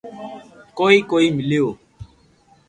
[0.77, 1.67] ڪوئي ڪوئي ميليو